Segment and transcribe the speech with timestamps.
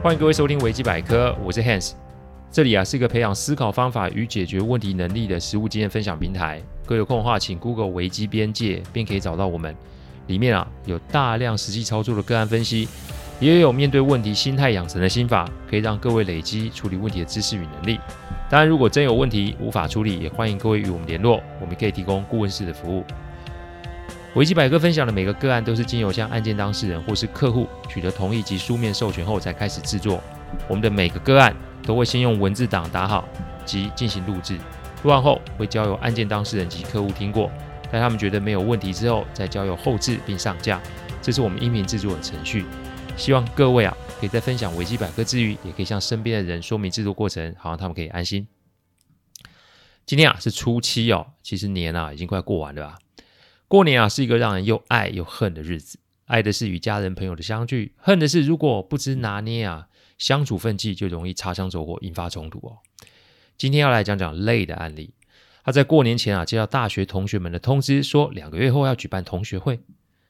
[0.00, 1.94] 欢迎各位收听维基百科，我是 Hans。
[2.52, 6.62] 这里啊是一个培养思考方法与解决问题能力的实务经验分享平台。
[6.86, 9.74] 各位有空的话，请 Google 维基边界，便可以找到我们。
[10.28, 12.88] 里面啊有大量实际操作的个案分析，
[13.40, 17.98] 也有面对问题心态养成的心法，可以让各位累积处理问题的知识与能力。
[18.48, 23.02] 当然，如果真有问题无法处理，也欢迎各位与我们联络，我们可以提供顾问式的服务。
[24.38, 30.22] 维基百科分享的每个个案都是经由向案件当事人或是客户取得同意及书面授权后才开始制作。
[30.68, 33.28] 我们的每个个案都会先用文字档打好
[33.66, 34.56] 及进行录制，
[35.02, 37.50] 录完后会交由案件当事人及客户听过，
[37.90, 40.80] 待他们觉得没有问题之后，再交由后制并上架。
[41.20, 42.64] 这是我们音频制作的程序。
[43.16, 48.46] 希望各位啊，可以在分享维基百科之余，也可以向身边的人说明制作过程，好让他们可以安心。
[50.06, 52.98] 今天啊是初七哦，其实年啊已经快过完了吧。
[53.68, 55.98] 过年啊，是一个让人又爱又恨的日子。
[56.24, 62.78] 爱的是与家人朋友的相聚，恨的是如果不知拿捏啊，相处分际就容易擦枪走火，引发冲突哦。
[63.58, 65.12] 今天要来讲讲累的案例。
[65.64, 69.80] 他在过年前啊，接到大学同学们的通知，说两个月后要举办同学会。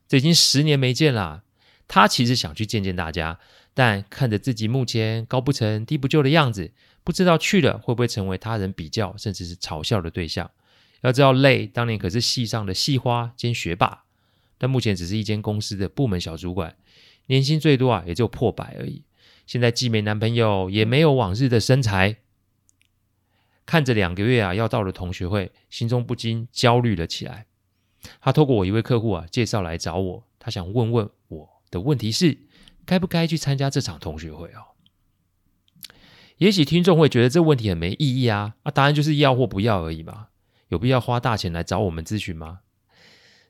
[0.09, 1.45] 这已经十年没见了，
[1.87, 3.39] 他其实想去见见大家，
[3.73, 6.73] 但看着自己目前高不成低不就的样子，
[7.05, 10.51] 不知道去了会不会成为他人比较甚至是嘲笑的对象。
[11.03, 14.05] 要知道，类当年可是系上的系花兼学霸，
[14.59, 16.77] 但目前只是一间公司的部门小主管，
[17.27, 19.05] 年薪最多啊，也就破百而已。
[19.47, 22.17] 现在既没男朋友，也没有往日的身材，
[23.65, 27.47] 看着两个月啊要到了同学会，心中不禁焦虑了起来。
[28.21, 32.39] 他透过我一位客户啊介绍来找我，他想问问我的问题是，
[32.85, 34.75] 该不该去参加这场同学会哦？
[36.39, 40.29] 也许听众会觉得这问题很没意义啊，啊，答案就是要或不要而已嘛。
[40.69, 42.61] 有必要花大钱来找我们咨询吗？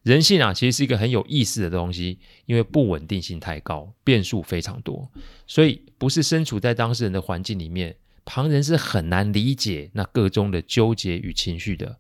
[0.03, 5.11] 人性啊，其实是一个很有意思的东西，因为不稳定性太高，变数非常多，
[5.47, 11.99] 所以不是身处在当事人的环境里面，旁人是很难理解那个中的纠结与情绪的。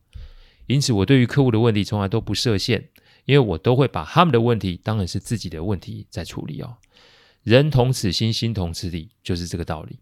[0.67, 2.89] 因此，我对于客户的问题从来都不设限，
[3.25, 6.77] 因为我都会把他们的问题当然是自己的问题在处理哦。
[7.43, 9.99] 人同此心，心同此理，就是这个道理。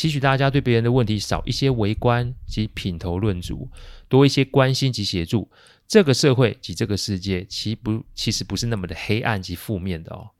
[0.00, 3.68] 期许大家对别人的问题少一些围观及品头论足，
[4.08, 5.50] 多一些关心及协助。
[5.86, 10.30] 这个社会及这个世界，其不其实不是那么的黑暗及负面的哦。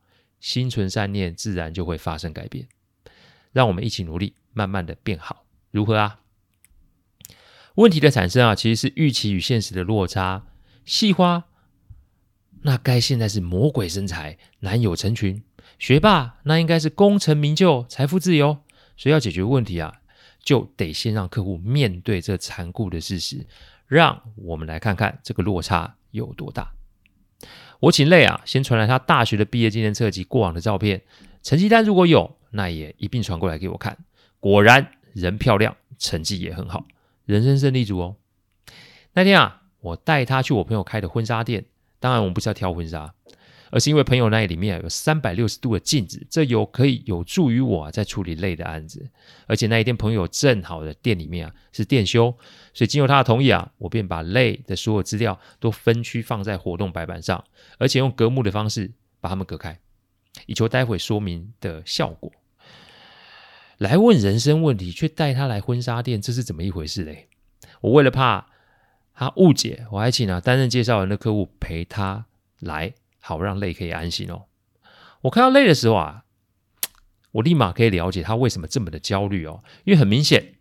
[0.40, 2.68] 心存善念，自然就会发生改变。
[3.52, 6.20] 让我们一起努力，慢慢的变好，如何啊？
[7.74, 10.46] 问题的产生啊，其实是预期与现实的落差。
[10.86, 11.44] 细花，
[12.62, 15.42] 那该现在是魔鬼身材，男友成群；
[15.78, 18.60] 学霸，那应该是功成名就，财富自由。
[19.00, 19.90] 所以要解决问题啊，
[20.44, 23.46] 就得先让客户面对这残酷的事实。
[23.86, 26.70] 让我们来看看这个落差有多大。
[27.80, 31.00] 我请类啊，先传来他大学的毕业纪念册及过往的照片，
[31.42, 33.96] 成绩单如果有，那也一并传过来给我看。
[34.38, 36.84] 果然人漂亮，成绩也很好，
[37.24, 38.16] 人生胜利组哦。
[39.14, 41.64] 那天啊，我带他去我朋友开的婚纱店，
[41.98, 43.14] 当然我们不是要挑婚纱。
[43.70, 49.08] 而是因为朋友那里面有三百六十度的镜子，这有可以有助于我在处理类的案子。
[49.46, 52.36] 而且那一天朋友正好的店里面啊是店休，
[52.74, 57.42] 所以经由他的同意啊，我便把类的所有资料都分区放在活动白板上，
[57.78, 59.78] 而且用隔幕的方式把他们隔开，
[60.46, 62.32] 以求待会说明的效果。
[63.78, 67.28] 来问人生问题，却带他来婚纱店，这是怎么一回事嘞？
[67.80, 68.48] 我为了怕
[69.14, 72.26] 他误解，我还请了担任介绍人的客户陪他
[72.58, 72.92] 来。
[73.20, 74.46] 好让累可以安心哦。
[75.22, 76.24] 我看到累的时候啊，
[77.32, 79.62] 我立马可以了解他为什么这么的焦虑哦。
[79.84, 80.54] 因为很明显，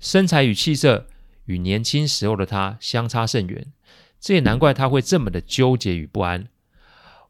[0.00, 1.06] 身材与气色
[1.44, 3.72] 与年轻时候的他相差甚远，
[4.18, 6.48] 这也难怪他会这么的纠结与不安。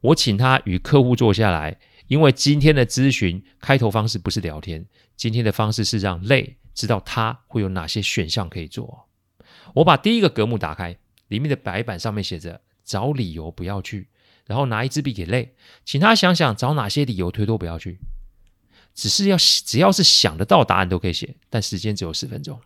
[0.01, 4.87] 我请他与客户坐下来，因为今天的咨询开头方式不是聊天，
[5.17, 9.09] 今天的方式是让累知道他会有哪些选项可以做。
[9.75, 10.97] 我把第一个格目打开，
[11.29, 12.61] 里面的白板上面写着。
[12.91, 14.09] 找理由不要去，
[14.47, 15.55] 然后拿一支笔给累，
[15.85, 18.01] 请他想想找哪些理由推脱不要去。
[18.97, 22.61] 只是要只要是想得到答案都可以写，但时间只有十分钟。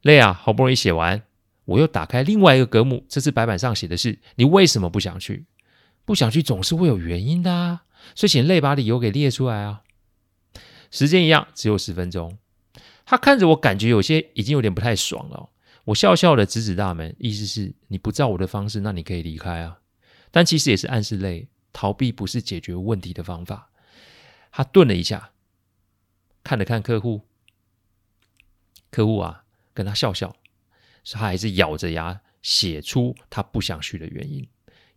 [0.00, 1.22] 累啊，好不容易写完，
[1.66, 5.44] 我又打开另外一个格目，这次白板上写的是你为什么不想去？
[6.06, 7.82] 不想去总是会有原因的啊，
[8.14, 9.82] 所以请累把理由给列出来啊。
[10.90, 12.38] 时间一样，只有十分钟。
[13.04, 15.50] 他看着我，感觉有些已经有点不太爽了。
[15.88, 19.78] 我笑笑的指指大门，意思是你不照我的方式，那你可以离开啊。
[20.30, 23.70] 但其实也是暗示类逃避不是解决问题的方法。
[24.52, 25.30] 他顿了一下，
[26.44, 27.22] 看了看客户，
[28.90, 30.36] 客户啊，跟他笑笑，
[31.10, 34.46] 他还是咬着牙写出他不想去的原因。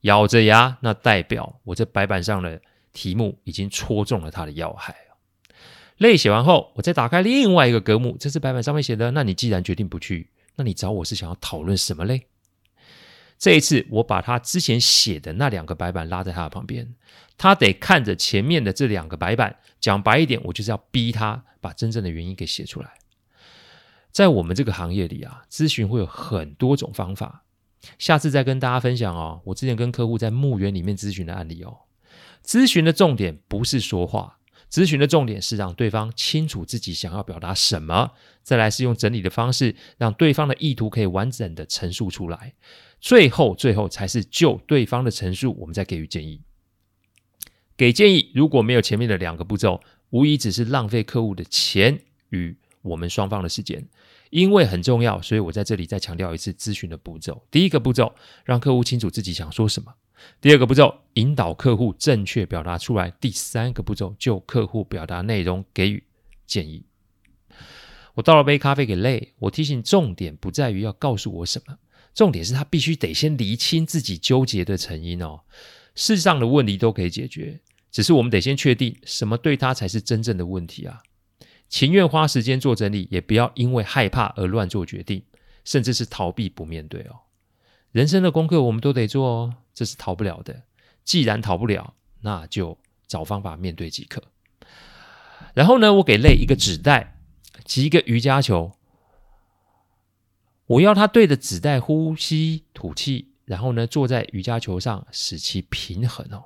[0.01, 2.61] 咬着牙，那代表我这白板上的
[2.91, 4.93] 题目已经戳中了他的要害。
[5.95, 9.11] 类写完后，我再打开另外一个格目，这是白板上面写的。
[9.11, 12.27] 那你既然决定不去，那你找我是想要讨论什么嘞？
[13.37, 16.93] 这一次，我把他之前写的那两个白板拉在他的旁边，
[17.37, 19.57] 他得看着前面的这两个白板。
[19.79, 22.91] 讲白一点，我就是要逼他把真正的原因给写出来。
[24.11, 27.43] 在我们这个行业里啊，咨询会有很多种方法，
[27.97, 29.41] 下次再跟大家分享哦。
[29.45, 31.79] 我之前跟客户在墓园里面咨询的案例哦。
[32.45, 34.37] 咨询的重点不是说话，
[34.71, 42.53] 咨询的重点是让对方清楚自己想要表达什么，再来是用整理的方式，让对方的意图可以完整的陈述出来。
[43.01, 46.41] 最后，最后才是就对方的陈述，我们再给予建议。
[47.75, 49.81] 给建议如果没有前面的两个步骤，
[50.11, 53.85] 无疑只是浪费客户的钱与我们双方的时间。
[54.29, 57.45] 因为很重要，所以我在这里再强调一次咨询的步骤。
[57.51, 58.15] 第一个步骤，
[58.45, 59.91] 让客户清楚自己想说什么；
[60.39, 66.03] 第二个步骤，引导客户正确表达出来；第三个步骤，就客户表达内容给予
[66.45, 66.83] 建议。
[68.15, 71.77] 我倒了杯咖啡给累我提醒重点不在于要告诉我什么。
[72.13, 75.41] 重点是他必须得先厘清自己纠结的成因哦，
[75.95, 81.01] 世上的问题都可以解决，只是我们得先确定什么对他才是真正的问题啊。
[81.69, 85.23] 情愿花时间做整理，也不要因为害怕而乱做决定，
[85.63, 87.15] 甚至是逃避不面对哦。
[87.93, 90.63] 人生的功课我们都得做哦，这是逃不了的。
[91.03, 92.77] 既然逃不了，那就
[93.07, 94.23] 找方法面对即可。
[95.53, 97.17] 然后呢，我给累一个纸袋，
[97.65, 98.71] 及一个瑜伽球。
[100.67, 106.45] 我要他对着纸袋呼吸吐气，然后呢，坐在瑜伽球上使其平衡哦。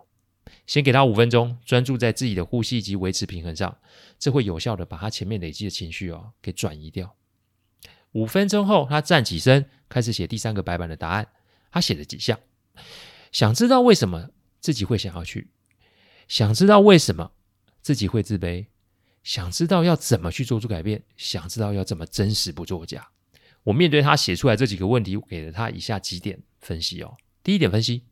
[0.65, 3.77] 先给他五分钟，专注在自己的呼吸及维持平衡上，
[4.17, 7.15] 这会有效的把他前面累积的情绪哦给转移掉。
[8.13, 11.27] 五分钟后，他站起身，开始写第三个白板的答案。
[11.69, 12.39] 他写了几项，
[13.35, 14.29] 想知道为什么
[14.61, 15.49] 自己会想要去，
[16.25, 17.33] 想知道为什么
[17.81, 18.67] 自己会自卑，
[19.25, 23.09] 想知道要怎么去做出改变，想知道要怎么真实不作假。
[23.63, 27.17] 我面对他写出来这几个问题，给了他以下几点分析哦。
[27.43, 28.03] 第一点分析，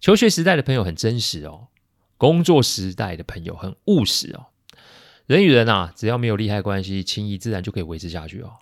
[0.00, 1.68] 求学时代的朋友很真实哦，
[2.16, 4.46] 工作时代的朋友很务实哦。
[5.26, 8.54] 人与人啊，只要没有利害关系，情谊自然就可以维持下去哦。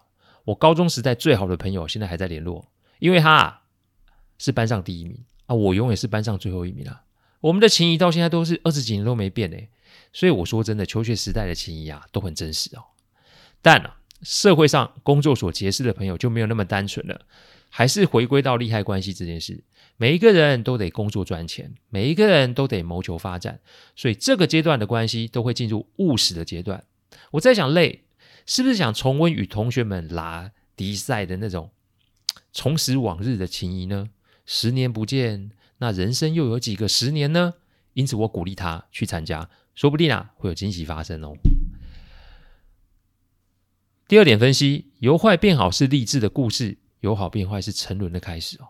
[0.44, 3.62] 我高中时代最好的朋友现在还在联络，因为他
[4.38, 7.02] 是班上第一名啊，我永远是班上最后一名啊。
[7.40, 9.68] 我们的情谊到现在都是二十几年都没变诶，
[10.12, 12.84] 所以我说真的，求学时代的情谊啊都很真实哦。
[13.62, 13.98] 但啊。
[14.22, 17.26] 社会上工作所结识的朋友就没有那么单纯了，
[17.68, 19.62] 还是回归到利害关系这件事。
[19.98, 23.60] 每一个人都得工作赚钱，每一个人都得谋求发展，
[23.94, 26.84] 所以这个阶段的关系都会进入务实的阶段。
[27.32, 28.04] 我在想累
[28.46, 31.70] 是不是想重温与同学们拉迪赛的那种
[32.54, 34.08] 重拾往日的情谊呢？
[34.44, 37.54] 十年不见，那人生又有几个十年呢？
[37.94, 41.32] 因此，我鼓励他去参加，说不定啊会有惊喜发生哦。
[44.06, 48.66] 第二点分析，由坏变好是励志的故事，由好变坏是沉沦的开始哦。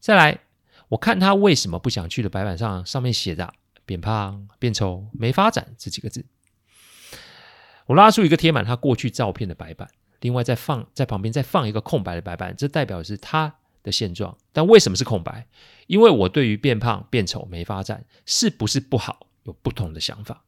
[0.00, 0.40] 再来，
[0.88, 3.52] 我看他为什么不想去的白板上，上面写着
[3.86, 6.24] “变胖、变丑、没发展”这几个字。
[7.86, 9.88] 我拉出一个贴满他过去照片的白板，
[10.20, 13.54] 另外再放在旁边再放一个空白的白板，这代表是他
[13.86, 14.36] 的现状。
[14.52, 15.46] 但为什么是空白？
[15.86, 20.44] 因为我对于变胖、变丑、没发展是不是不好有不同的想法。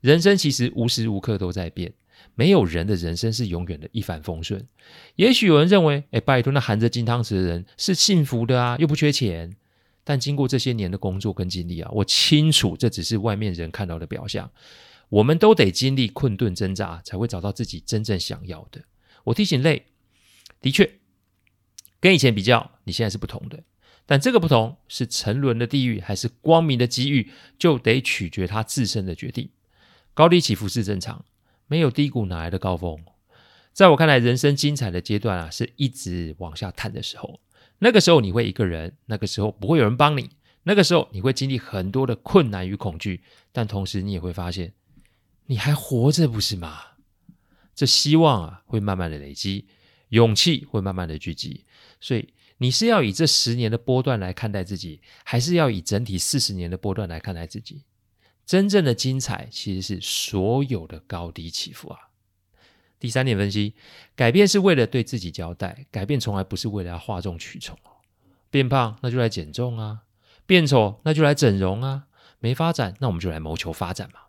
[0.00, 1.92] 人生其实无时无刻都在变。
[2.34, 4.66] 没有人的人生是永远的一帆风顺。
[5.16, 9.54] 也许有人认为，哎，拜托，那含着金汤匙的人是幸福的啊，又不缺钱。
[10.04, 14.50] 但经过这些年的工作跟经历啊，我清楚这只是外面人看到的表象。
[15.10, 18.82] 我们都得经历困顿挣扎，才会找到自己真正想要的。
[19.24, 19.86] 我提醒累
[20.60, 20.97] 的确，
[22.00, 23.62] 跟以前比较，你现在是不同的。
[24.06, 29.50] 但这个不同是沉沦的地狱，还是光明的机遇，就得取决他自身的决定。
[30.14, 31.24] 高低起伏是正常。
[31.70, 32.98] 没有低谷哪来的高峰？
[33.74, 37.40] 在我看来，人生精彩的阶段啊，是一直往下探的时候。
[37.80, 40.30] 那个时候你会一个人，那个时候不会有人帮你，
[40.62, 44.72] 那个时候你会经历很多的困难与恐惧，但同时你也会发现
[45.44, 46.80] 你还活着，不是吗？
[47.74, 49.68] 这希望啊，会慢慢的累积，
[50.08, 51.66] 勇气会慢慢的聚集。
[52.00, 57.82] 所以你是要以这十年的波段来看待自己，还是要以整体四十年的波段来看待自己？
[58.46, 61.98] 真正的精彩其实是所有的高低起伏啊。
[62.98, 63.74] 第三点分析，
[64.16, 67.78] 改变是为了对自己交代，改变从来不是为了要哗众取宠。
[68.50, 70.00] 变胖那就来减重啊，
[70.46, 72.06] 变丑那就来整容啊，
[72.40, 74.20] 没发展那我们就来谋求发展嘛。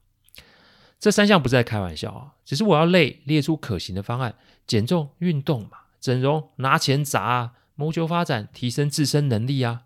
[1.00, 4.36] 这三项不是在开玩笑啊，只是我要累列出可行的方案：
[4.68, 9.84] 减重、运动嘛，整容拿钱砸啊，谋求发展，提升自身能力啊。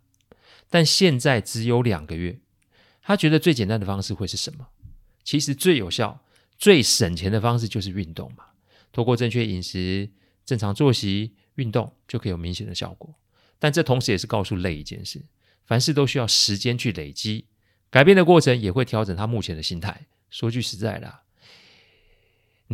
[0.70, 2.40] 但现在只有两个月。
[3.02, 4.68] 他觉得最简单的方式会是什么？
[5.24, 6.24] 其实最有效、
[6.58, 8.46] 最省钱的方式就是运动嘛。
[8.94, 10.10] 透过正确饮食、
[10.46, 13.14] 正常作息、运动，就可以有明显的效果。
[13.60, 15.26] 但这同时也是告诉累一件事：
[15.66, 17.48] 凡事都需要时间去累积，
[17.90, 20.08] 改变的过程也会调整他目前的心态。
[20.30, 21.20] 说句实在的，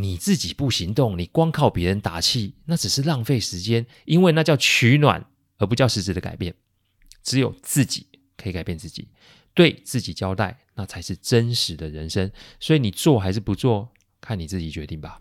[0.01, 5.25] 你自己不行动，你光靠别人打气，那只是浪费时间，因为那叫取暖，
[5.58, 6.56] 而不叫实质的改变。
[7.22, 9.10] 只有自己可以改变自己，
[9.53, 12.32] 对自己交代，那才是真实的人生。
[12.60, 13.91] 所以你做还是不做，
[14.22, 15.20] 看你自己决定吧。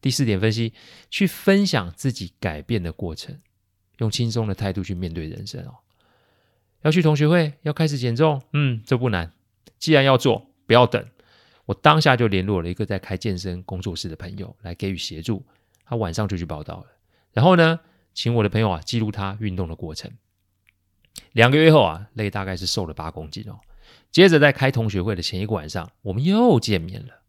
[0.00, 0.72] 第四点分析，
[1.10, 3.40] 去分享自己改变的过程，
[3.98, 5.76] 用轻松的态度去面对人生哦。
[6.82, 9.32] 要去同学会，要开始减重，嗯，这不难。
[9.78, 11.04] 既然要做，不要等。
[11.68, 15.44] 我当下就联络了一个在开健身工作室的朋友来给予协助，
[15.84, 16.86] 他晚上就去报到了。
[17.34, 17.78] 然后呢，
[18.14, 20.10] 请我的朋友啊记录他运动的过程。
[21.32, 23.60] 两个月后啊累大概是瘦了八公斤哦。
[24.10, 27.20] 接着在开同学会的前一个晚上，我们又见面了。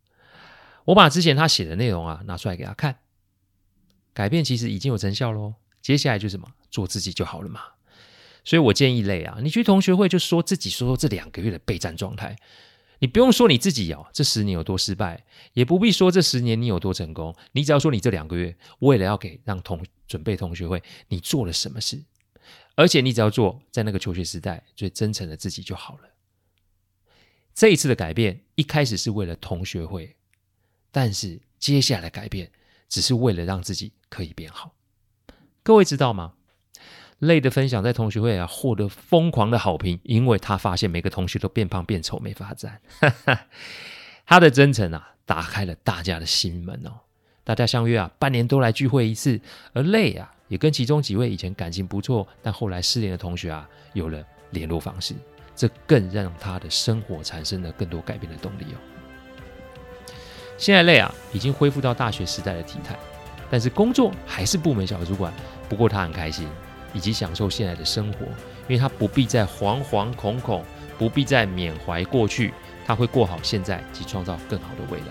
[0.85, 2.99] 我把之前他写的内容啊拿出来给他看，
[4.13, 5.55] 改变其实已经有成效喽。
[5.81, 6.47] 接下来就是什么？
[6.71, 7.59] 做自己就好了嘛。
[8.45, 12.37] 所以我建议累啊，你去同学会就说自己说说这两个月的备战状态。
[12.99, 17.35] 你不用说你自己哦，这十年有多失败，也不必说这十年你有多成功。
[17.53, 22.03] 你只要说你这两个月为了要给让同准备同学会，你做了什么事，
[22.75, 26.09] 而且你只要做在那个求学时代最真诚的自己就好了。
[27.53, 30.15] 这一次的改变一开始是为了同学会，
[30.91, 32.51] 但是接下来改变
[32.87, 34.75] 只是为了让自己可以变好。
[35.63, 36.33] 各位知道吗
[37.21, 42.79] ？Lei 的分享在同学会啊获得疯狂的好评，因为他发现每个同学都变胖变丑没发展。
[44.25, 46.91] 他的真诚啊打开了大家的心门哦，
[47.43, 49.39] 大家相约啊半年都来聚会一次，
[49.73, 55.13] 而累啊也跟其中几位以前感情不错但后来失联的同学啊有了联络方式，
[55.55, 58.77] 这更让他的生活产生了更多改变的动力哦。
[60.57, 62.97] 现在累啊已经恢复到大学时代的体态，
[63.49, 65.33] 但是工作还是部门小主管，
[65.67, 66.47] 不过他很开心。
[66.93, 68.25] 以及享受现在的生活，
[68.67, 70.63] 因为他不必再惶惶恐恐，
[70.97, 72.53] 不必再缅怀过去，
[72.85, 75.05] 他会过好现在及创造更好的未来。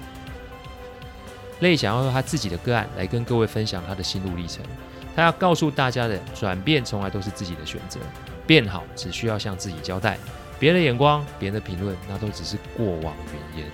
[1.60, 4.64] 类想要用他自己的个案来跟各位分享他的心路历程，
[5.16, 7.98] 他要告诉大家的转变从来都是自己的选择，
[8.46, 10.16] 变好只需要向自己交代，
[10.58, 13.68] 别人的眼光、别人的评论那都只是过往云烟。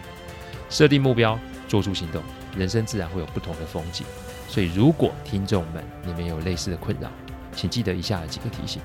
[0.71, 2.23] 设定目标，做出行动，
[2.57, 4.07] 人生自然会有不同的风景。
[4.49, 7.11] 所以，如果听众们你们有类似的困扰，
[7.55, 8.81] 请记得以下几个提醒：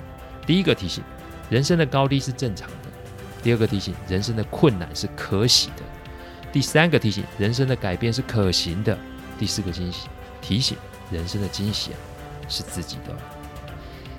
[0.45, 1.03] 第一个提醒，
[1.49, 2.89] 人生的高低是正常的；
[3.43, 5.83] 第二个提醒，人生的困难是可喜的；
[6.51, 8.95] 第三个提醒，人生的改变是可行的；
[9.37, 10.07] 第四个惊喜
[10.41, 10.77] 提醒，
[11.11, 11.97] 人生的惊喜啊
[12.47, 13.15] 是自己的。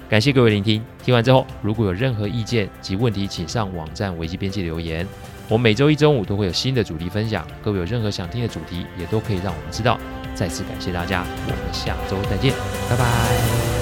[0.08, 5.06] 感谢各位聆听，听完之后如果有任何意见及问题，请上网站维基编辑留言。
[5.48, 9.98] 我每周一中午都会有新的主题分享，各位有任何想听的主题，也都可以让我们知道。
[10.34, 12.52] 再次感谢大家，我们下周再见，
[12.88, 13.79] 拜拜。